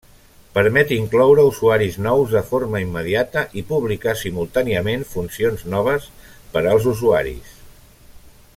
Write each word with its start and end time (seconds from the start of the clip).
Permet 0.53 0.93
incloure 0.93 1.43
usuaris 1.49 1.99
nous 2.05 2.23
de 2.37 2.41
forma 2.47 2.81
immediata 2.85 3.43
i 3.61 3.65
publicar 3.73 4.15
simultàniament 4.23 5.07
funcions 5.13 5.67
noves 5.75 6.09
per 6.57 6.65
als 6.73 6.89
usuaris. 6.95 7.55